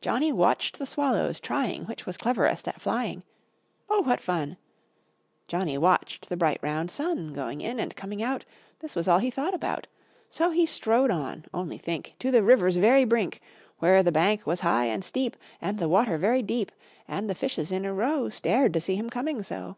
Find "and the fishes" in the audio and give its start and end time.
17.08-17.72